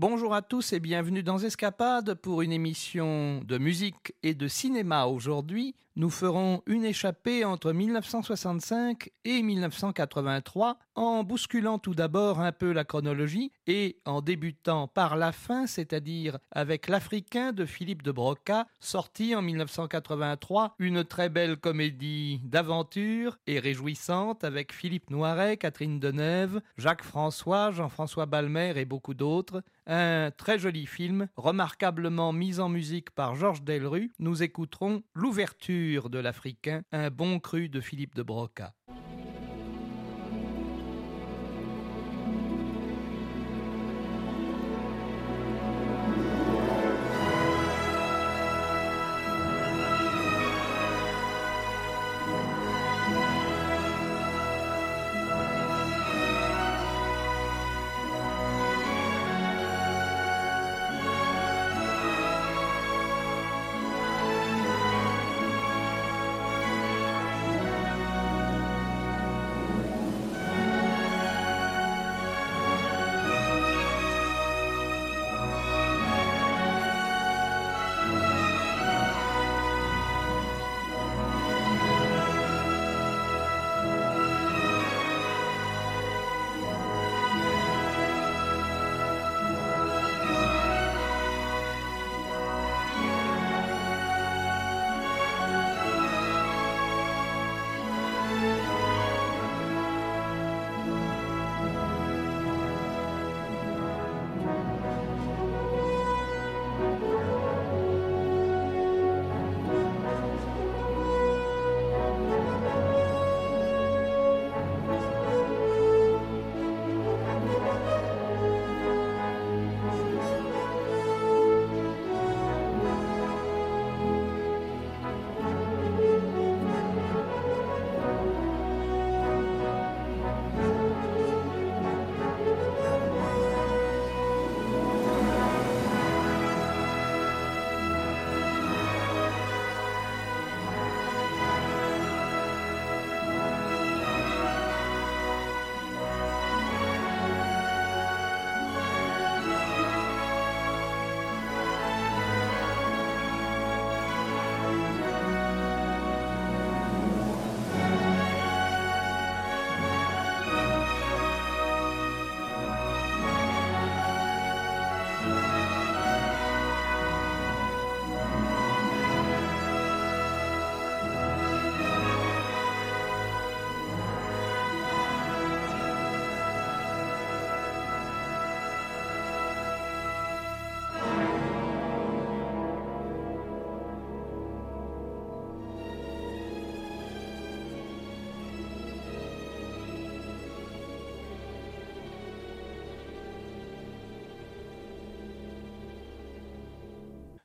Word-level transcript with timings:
Bonjour 0.00 0.32
à 0.32 0.42
tous 0.42 0.72
et 0.74 0.78
bienvenue 0.78 1.24
dans 1.24 1.38
Escapade 1.38 2.14
pour 2.14 2.42
une 2.42 2.52
émission 2.52 3.42
de 3.42 3.58
musique 3.58 4.14
et 4.22 4.32
de 4.32 4.46
cinéma 4.46 5.06
aujourd'hui. 5.06 5.74
Nous 5.98 6.10
ferons 6.10 6.62
une 6.66 6.84
échappée 6.84 7.44
entre 7.44 7.72
1965 7.72 9.10
et 9.24 9.42
1983 9.42 10.78
en 10.94 11.24
bousculant 11.24 11.80
tout 11.80 11.96
d'abord 11.96 12.38
un 12.38 12.52
peu 12.52 12.70
la 12.70 12.84
chronologie 12.84 13.50
et 13.66 13.98
en 14.04 14.20
débutant 14.20 14.86
par 14.86 15.16
la 15.16 15.32
fin, 15.32 15.66
c'est-à-dire 15.66 16.38
avec 16.52 16.86
l'Africain 16.86 17.50
de 17.50 17.64
Philippe 17.64 18.04
de 18.04 18.12
Broca, 18.12 18.68
sorti 18.78 19.34
en 19.34 19.42
1983, 19.42 20.76
une 20.78 21.02
très 21.02 21.28
belle 21.28 21.56
comédie 21.56 22.42
d'aventure 22.44 23.36
et 23.48 23.58
réjouissante 23.58 24.44
avec 24.44 24.72
Philippe 24.72 25.10
Noiret, 25.10 25.56
Catherine 25.56 25.98
Deneuve, 25.98 26.60
Jacques 26.76 27.02
François, 27.02 27.72
Jean-François 27.72 28.26
Balmer 28.26 28.74
et 28.76 28.84
beaucoup 28.84 29.14
d'autres. 29.14 29.64
Un 29.88 30.30
très 30.30 30.58
joli 30.58 30.86
film, 30.86 31.28
remarquablement 31.36 32.32
mis 32.32 32.60
en 32.60 32.68
musique 32.68 33.10
par 33.10 33.34
Georges 33.34 33.62
Delru. 33.62 34.12
Nous 34.18 34.42
écouterons 34.42 35.02
l'ouverture 35.14 35.87
de 36.10 36.18
l'Africain, 36.18 36.82
un 36.92 37.10
bon 37.10 37.40
cru 37.40 37.68
de 37.68 37.80
Philippe 37.80 38.14
de 38.14 38.22
Broca. 38.22 38.74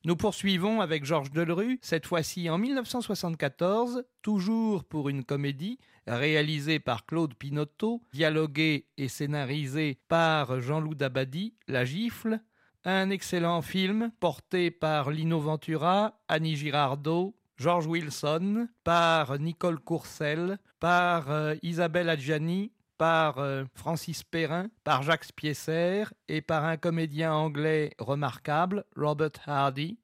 Nous 0.05 0.17
poursuivons 0.17 0.81
avec 0.81 1.05
Georges 1.05 1.31
Delerue, 1.31 1.79
cette 1.81 2.05
fois-ci 2.05 2.49
en 2.49 2.57
1974, 2.57 4.03
toujours 4.21 4.83
pour 4.83 5.07
une 5.07 5.23
comédie 5.23 5.79
réalisée 6.05 6.79
par 6.79 7.05
Claude 7.05 7.35
Pinotto, 7.35 8.01
dialoguée 8.11 8.89
et 8.97 9.07
scénarisée 9.07 9.99
par 10.09 10.59
Jean-Loup 10.59 10.95
Dabadi, 10.95 11.55
La 11.69 11.85
Gifle, 11.85 12.41
un 12.83 13.11
excellent 13.11 13.61
film 13.61 14.11
porté 14.19 14.71
par 14.71 15.09
Lino 15.09 15.39
Ventura, 15.39 16.19
Annie 16.27 16.57
Girardot, 16.57 17.33
George 17.55 17.87
Wilson, 17.87 18.67
par 18.83 19.39
Nicole 19.39 19.79
Courcelle, 19.79 20.57
par 20.81 21.31
euh, 21.31 21.55
Isabelle 21.61 22.09
Adjani, 22.09 22.73
par 22.97 23.39
euh, 23.39 23.63
Francis 23.75 24.23
Perrin, 24.23 24.67
par 24.83 25.03
Jacques 25.03 25.25
Spiesser 25.25 26.03
et 26.27 26.41
par 26.41 26.65
un 26.65 26.77
comédien 26.77 27.33
anglais 27.33 27.91
remarquable, 27.99 28.85
Robert 28.95 29.31
Hardy. 29.45 29.97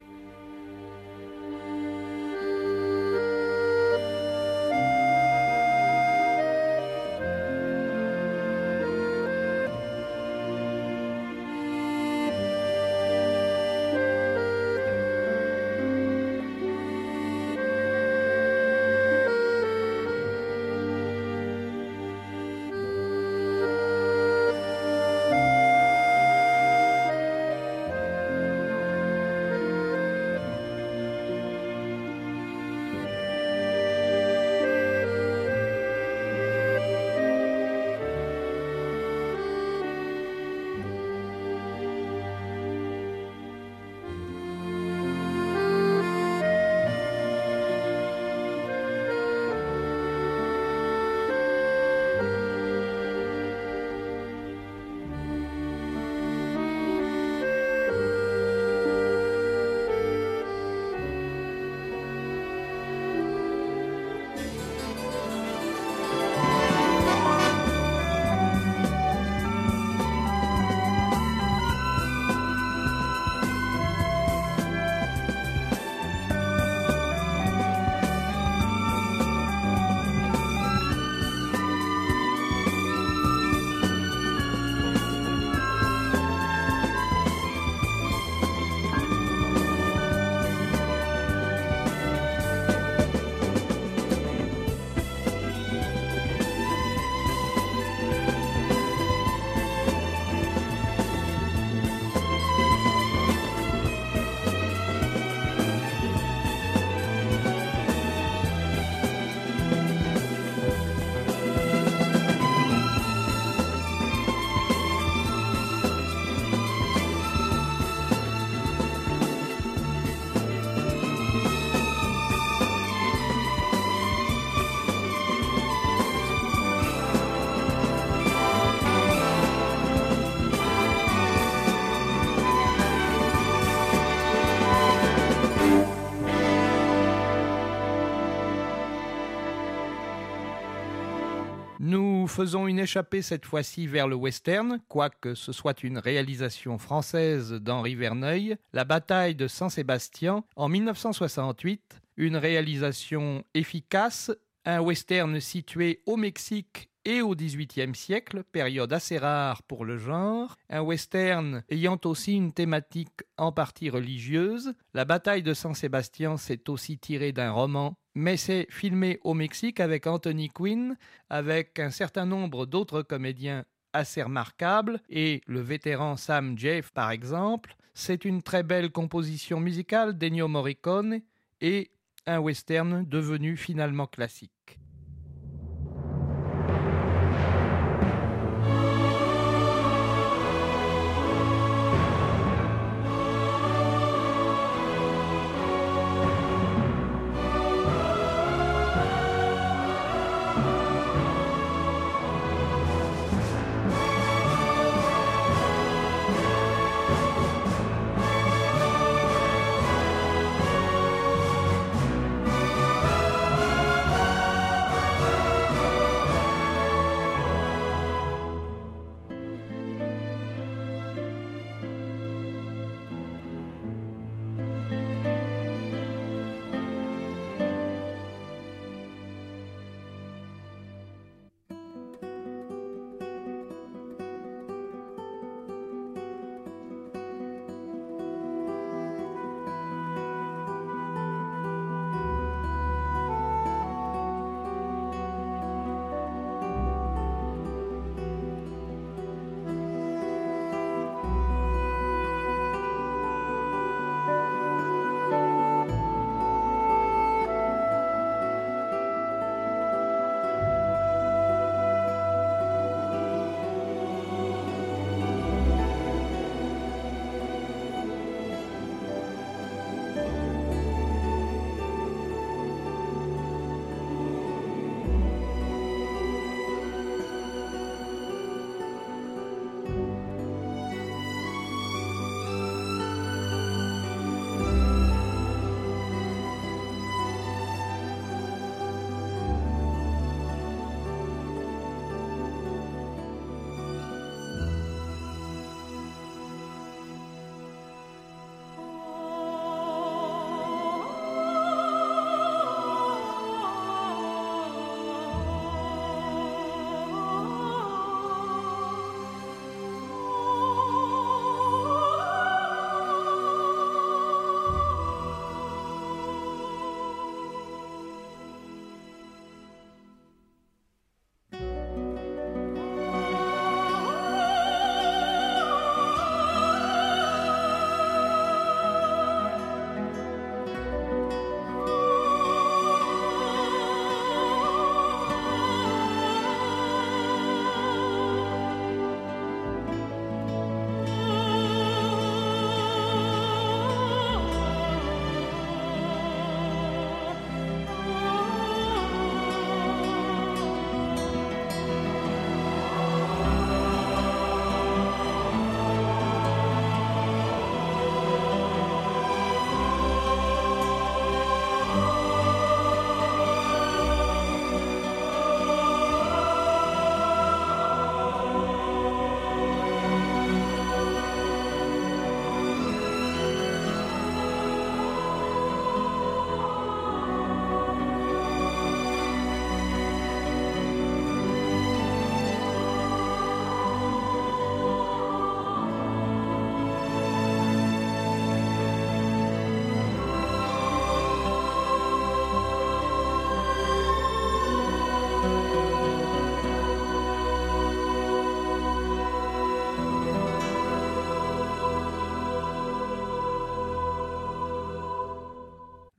Faisons 142.39 142.67
une 142.67 142.79
échappée 142.79 143.21
cette 143.21 143.45
fois-ci 143.45 143.85
vers 143.85 144.07
le 144.07 144.15
western, 144.15 144.79
quoique 144.87 145.35
ce 145.35 145.51
soit 145.51 145.83
une 145.83 145.97
réalisation 145.97 146.77
française 146.77 147.51
d'Henri 147.51 147.95
Verneuil, 147.95 148.55
La 148.71 148.85
bataille 148.85 149.35
de 149.35 149.49
Saint-Sébastien 149.49 150.45
en 150.55 150.69
1968, 150.69 152.01
une 152.15 152.37
réalisation 152.37 153.43
efficace, 153.53 154.31
un 154.63 154.79
western 154.79 155.37
situé 155.41 156.01
au 156.05 156.15
Mexique 156.15 156.89
et 157.03 157.21
au 157.21 157.35
XVIIIe 157.35 157.93
siècle, 157.93 158.45
période 158.49 158.93
assez 158.93 159.17
rare 159.17 159.61
pour 159.63 159.83
le 159.83 159.97
genre, 159.97 160.55
un 160.69 160.81
western 160.81 161.63
ayant 161.67 161.99
aussi 162.05 162.35
une 162.35 162.53
thématique 162.53 163.23
en 163.37 163.51
partie 163.51 163.89
religieuse. 163.89 164.73
La 164.93 165.03
bataille 165.03 165.43
de 165.43 165.53
Saint-Sébastien 165.53 166.37
s'est 166.37 166.69
aussi 166.69 166.99
tirée 166.99 167.33
d'un 167.33 167.51
roman, 167.51 167.97
mais 168.15 168.37
c'est 168.37 168.67
filmé 168.69 169.19
au 169.23 169.33
Mexique 169.33 169.79
avec 169.79 170.07
Anthony 170.07 170.49
Quinn, 170.49 170.97
avec 171.29 171.79
un 171.79 171.91
certain 171.91 172.25
nombre 172.25 172.65
d'autres 172.65 173.01
comédiens 173.01 173.65
assez 173.93 174.21
remarquables, 174.21 174.99
et 175.09 175.41
le 175.47 175.61
vétéran 175.61 176.15
Sam 176.15 176.57
Jeff 176.57 176.91
par 176.91 177.11
exemple. 177.11 177.75
C'est 177.93 178.25
une 178.25 178.41
très 178.41 178.63
belle 178.63 178.91
composition 178.91 179.59
musicale 179.59 180.17
d'Ennio 180.17 180.47
Morricone 180.47 181.21
et 181.61 181.91
un 182.25 182.39
western 182.39 183.05
devenu 183.05 183.57
finalement 183.57 184.07
classique. 184.07 184.78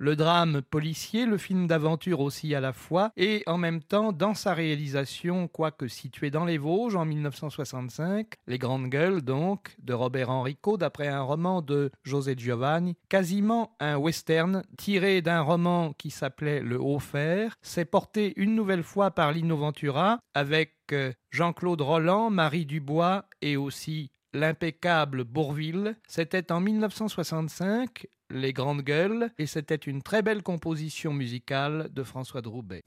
Le 0.01 0.17
drame 0.17 0.63
policier, 0.63 1.27
le 1.27 1.37
film 1.37 1.67
d'aventure 1.67 2.21
aussi 2.21 2.55
à 2.55 2.61
la 2.61 2.73
fois, 2.73 3.13
et 3.19 3.43
en 3.47 3.59
même 3.59 3.83
temps, 3.83 4.13
dans 4.13 4.33
sa 4.33 4.55
réalisation, 4.55 5.47
quoique 5.47 5.89
situé 5.89 6.31
dans 6.31 6.47
les 6.47 6.57
Vosges 6.57 6.97
en 6.97 7.05
1965, 7.05 8.33
Les 8.47 8.57
Grandes 8.59 8.89
Gueules 8.89 9.21
donc, 9.21 9.77
de 9.83 9.93
Robert 9.93 10.31
Enrico, 10.31 10.79
d'après 10.79 11.09
un 11.09 11.21
roman 11.21 11.61
de 11.61 11.91
José 12.03 12.35
Giovanni, 12.37 12.97
quasiment 13.11 13.77
un 13.79 13.99
western 13.99 14.63
tiré 14.79 15.21
d'un 15.21 15.43
roman 15.43 15.93
qui 15.93 16.11
s'appelait 16.11 16.63
Le 16.63 16.81
Haut 16.81 16.99
Fer, 16.99 17.59
s'est 17.61 17.85
porté 17.85 18.33
une 18.37 18.55
nouvelle 18.55 18.85
fois 18.85 19.11
par 19.11 19.33
Lino 19.33 19.59
Ventura 19.59 20.19
avec 20.33 20.77
euh, 20.93 21.13
Jean-Claude 21.31 21.83
Roland, 21.83 22.31
Marie 22.31 22.65
Dubois 22.65 23.27
et 23.43 23.59
aussi 23.59 24.11
l'impeccable 24.33 25.25
Bourville. 25.25 25.97
C'était 26.07 26.53
en 26.53 26.61
1965, 26.61 28.07
Les 28.31 28.53
Grandes 28.53 28.83
Gueules, 28.83 29.31
et 29.39 29.47
c'était 29.47 29.75
une 29.75 30.03
très 30.03 30.23
belle 30.23 30.43
composition 30.43 31.13
musicale 31.13 31.89
de 31.93 32.03
François 32.03 32.43
Droubet. 32.43 32.85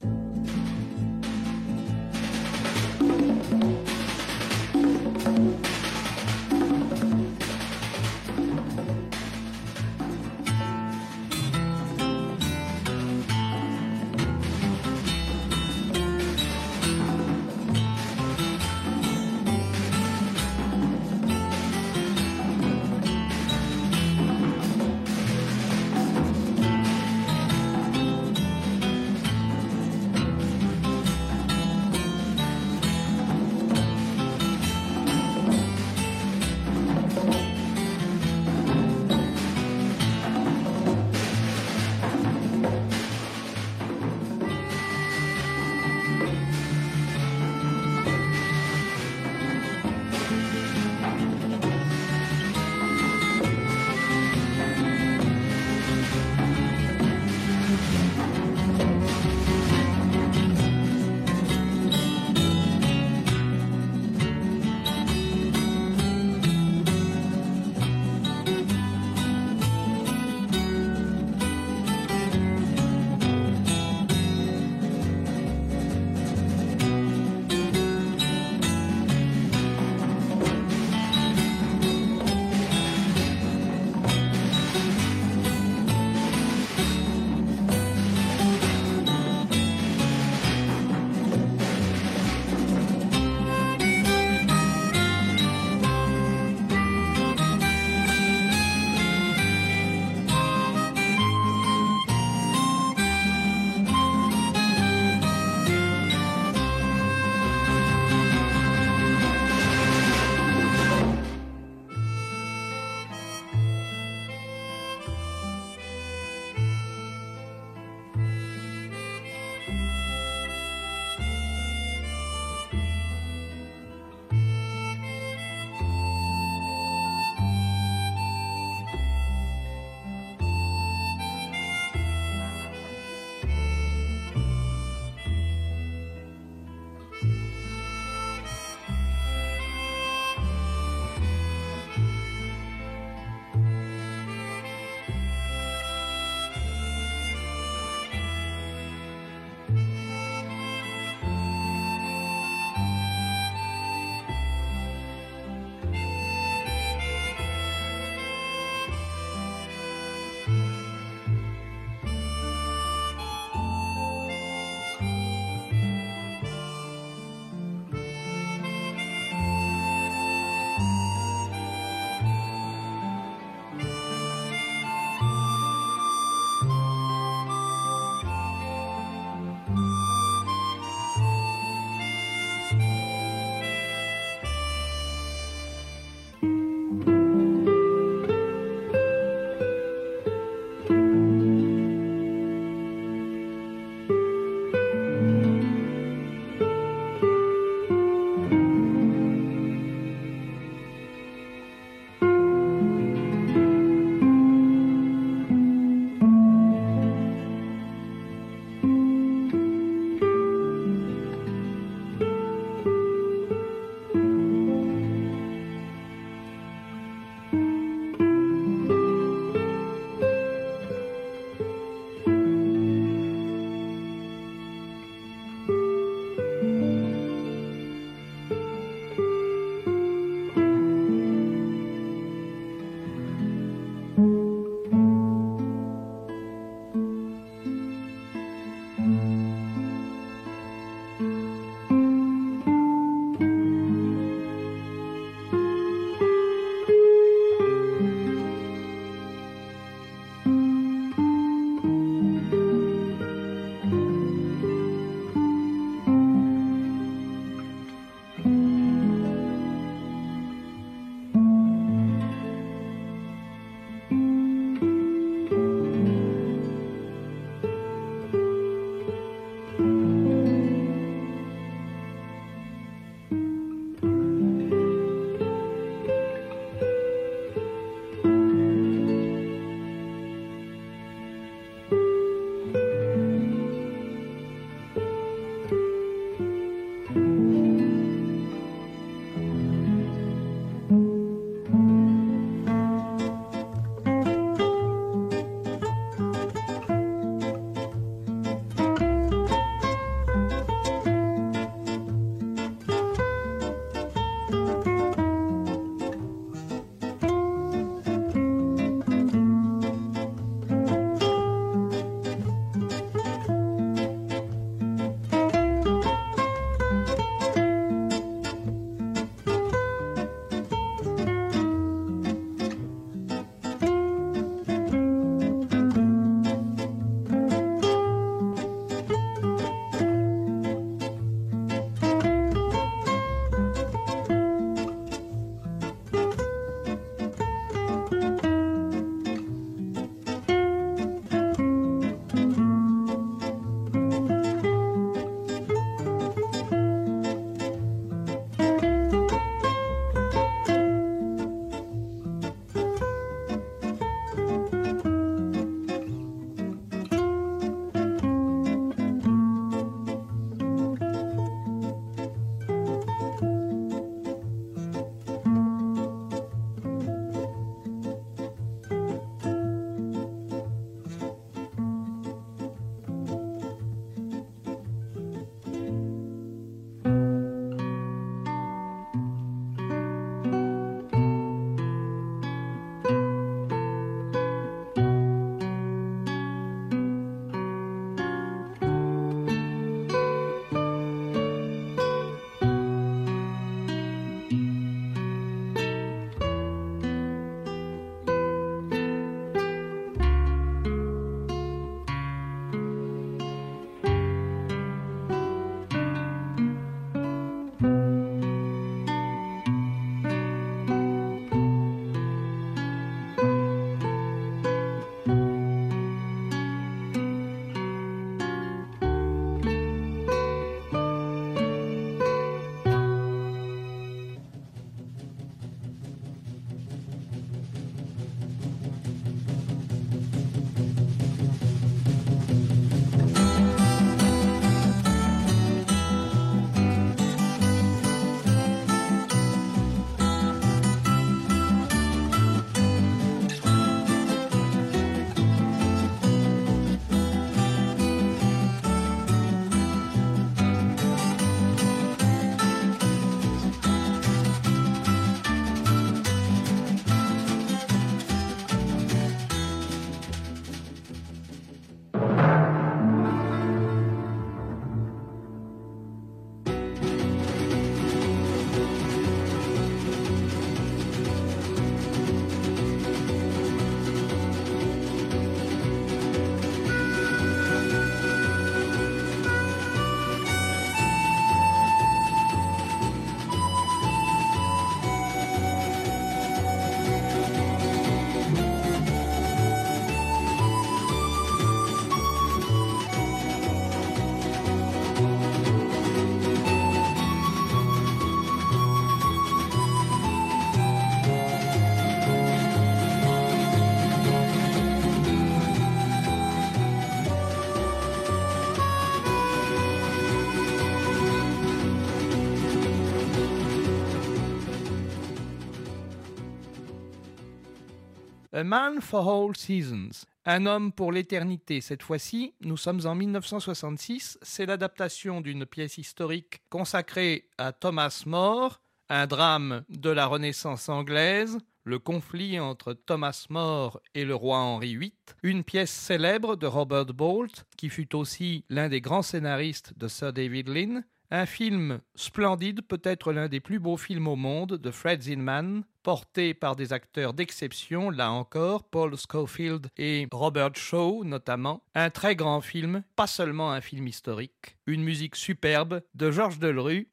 A 518.56 518.62
Man 518.62 519.00
for 519.00 519.28
All 519.28 519.56
Seasons. 519.56 520.26
Un 520.46 520.66
homme 520.66 520.92
pour 520.92 521.10
l'éternité. 521.10 521.80
Cette 521.80 522.04
fois-ci, 522.04 522.54
nous 522.60 522.76
sommes 522.76 523.04
en 523.04 523.16
1966. 523.16 524.38
C'est 524.42 524.64
l'adaptation 524.64 525.40
d'une 525.40 525.66
pièce 525.66 525.98
historique 525.98 526.62
consacrée 526.70 527.48
à 527.58 527.72
Thomas 527.72 528.22
More, 528.26 528.80
un 529.08 529.26
drame 529.26 529.82
de 529.88 530.08
la 530.08 530.26
Renaissance 530.26 530.88
anglaise, 530.88 531.58
le 531.82 531.98
conflit 531.98 532.60
entre 532.60 532.92
Thomas 532.92 533.46
More 533.50 534.00
et 534.14 534.24
le 534.24 534.36
roi 534.36 534.58
Henri 534.58 534.94
VIII, 534.94 535.12
une 535.42 535.64
pièce 535.64 535.90
célèbre 535.90 536.54
de 536.54 536.68
Robert 536.68 537.06
Bolt, 537.06 537.66
qui 537.76 537.90
fut 537.90 538.14
aussi 538.14 538.64
l'un 538.70 538.88
des 538.88 539.00
grands 539.00 539.22
scénaristes 539.22 539.98
de 539.98 540.06
Sir 540.06 540.32
David 540.32 540.68
Lynn, 540.68 541.04
un 541.32 541.46
film 541.46 541.98
splendide, 542.14 542.82
peut-être 542.82 543.32
l'un 543.32 543.48
des 543.48 543.58
plus 543.58 543.80
beaux 543.80 543.96
films 543.96 544.28
au 544.28 544.36
monde, 544.36 544.74
de 544.74 544.90
Fred 544.92 545.22
Zinman, 545.22 545.82
porté 546.04 546.54
par 546.54 546.76
des 546.76 546.92
acteurs 546.92 547.32
d'exception, 547.32 548.10
là 548.10 548.30
encore, 548.30 548.84
Paul 548.84 549.14
Schofield 549.16 549.88
et 549.96 550.28
Robert 550.30 550.76
Shaw 550.76 551.24
notamment. 551.24 551.82
Un 551.96 552.10
très 552.10 552.36
grand 552.36 552.60
film, 552.60 553.02
pas 553.16 553.26
seulement 553.26 553.72
un 553.72 553.80
film 553.80 554.06
historique. 554.06 554.76
Une 554.86 555.02
musique 555.02 555.34
superbe 555.34 556.02
de 556.14 556.30
Georges 556.30 556.60
Delru. 556.60 557.08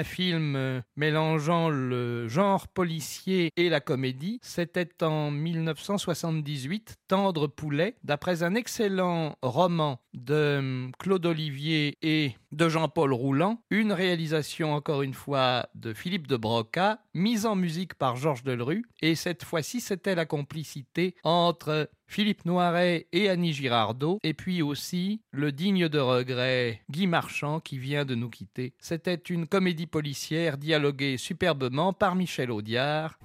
Un 0.00 0.04
film 0.04 0.56
euh, 0.56 0.80
mélangeant 0.96 1.68
le 1.68 2.26
genre 2.26 2.68
policier 2.68 3.50
et 3.56 3.68
la 3.68 3.80
comédie. 3.80 4.40
C'était 4.42 5.02
en 5.02 5.30
1978, 5.30 6.96
Tendre 7.06 7.48
Poulet, 7.48 7.96
d'après 8.02 8.42
un 8.42 8.54
excellent 8.54 9.36
roman 9.42 10.00
de 10.14 10.34
euh, 10.34 10.88
Claude 10.98 11.26
Olivier 11.26 11.98
et 12.00 12.34
de 12.52 12.68
Jean-Paul 12.68 13.12
Rouland, 13.12 13.62
une 13.70 13.92
réalisation 13.92 14.72
encore 14.72 15.02
une 15.02 15.14
fois 15.14 15.68
de 15.74 15.92
Philippe 15.92 16.26
de 16.26 16.36
Broca, 16.36 17.00
mise 17.14 17.44
en 17.44 17.56
musique 17.56 17.94
par 17.94 18.16
Georges 18.16 18.42
Delru, 18.42 18.84
et 19.02 19.14
cette 19.14 19.44
fois-ci 19.44 19.80
c'était 19.80 20.14
la 20.14 20.26
complicité 20.26 21.14
entre 21.22 21.90
Philippe 22.10 22.44
Noiret 22.44 23.06
et 23.12 23.28
Annie 23.28 23.52
Girardot, 23.52 24.18
et 24.24 24.34
puis 24.34 24.62
aussi 24.62 25.20
le 25.30 25.52
digne 25.52 25.88
de 25.88 26.00
regret 26.00 26.80
Guy 26.90 27.06
Marchand 27.06 27.60
qui 27.60 27.78
vient 27.78 28.04
de 28.04 28.16
nous 28.16 28.28
quitter. 28.28 28.72
C'était 28.80 29.14
une 29.14 29.46
comédie 29.46 29.86
policière 29.86 30.58
dialoguée 30.58 31.18
superbement 31.18 31.92
par 31.92 32.16
Michel 32.16 32.50
Audiard. 32.50 33.16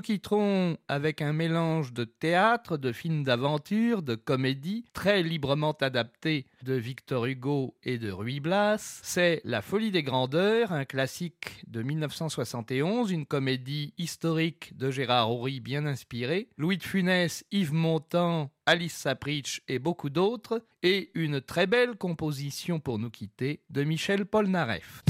Nous 0.00 0.04
quitterons 0.14 0.78
avec 0.88 1.20
un 1.20 1.34
mélange 1.34 1.92
de 1.92 2.04
théâtre, 2.04 2.78
de 2.78 2.90
films 2.90 3.22
d'aventure, 3.22 4.00
de 4.00 4.14
comédie, 4.14 4.86
très 4.94 5.22
librement 5.22 5.72
adapté 5.72 6.46
de 6.62 6.72
Victor 6.72 7.26
Hugo 7.26 7.76
et 7.82 7.98
de 7.98 8.10
Ruy 8.10 8.40
Blas. 8.40 9.00
C'est 9.02 9.42
La 9.44 9.60
folie 9.60 9.90
des 9.90 10.02
grandeurs, 10.02 10.72
un 10.72 10.86
classique 10.86 11.62
de 11.66 11.82
1971, 11.82 13.10
une 13.10 13.26
comédie 13.26 13.92
historique 13.98 14.74
de 14.78 14.90
Gérard 14.90 15.30
Horry 15.30 15.60
bien 15.60 15.84
inspirée. 15.84 16.48
Louis 16.56 16.78
de 16.78 16.82
Funès, 16.82 17.44
Yves 17.52 17.74
Montand, 17.74 18.50
Alice 18.64 18.96
Sapritch 18.96 19.60
et 19.68 19.78
beaucoup 19.78 20.08
d'autres. 20.08 20.64
Et 20.82 21.10
une 21.12 21.42
très 21.42 21.66
belle 21.66 21.96
composition 21.96 22.80
pour 22.80 22.98
nous 22.98 23.10
quitter 23.10 23.60
de 23.68 23.84
Michel 23.84 24.24
Polnareff. 24.24 25.02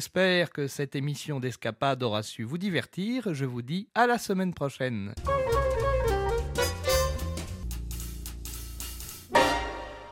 J'espère 0.00 0.48
que 0.48 0.66
cette 0.66 0.96
émission 0.96 1.40
d'escapade 1.40 2.02
aura 2.02 2.22
su 2.22 2.42
vous 2.42 2.56
divertir. 2.56 3.34
Je 3.34 3.44
vous 3.44 3.60
dis 3.60 3.86
à 3.94 4.06
la 4.06 4.16
semaine 4.16 4.54
prochaine. 4.54 5.12